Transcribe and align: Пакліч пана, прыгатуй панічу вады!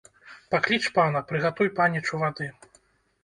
Пакліч 0.53 0.87
пана, 0.95 1.19
прыгатуй 1.31 1.69
панічу 1.79 2.21
вады! 2.23 2.47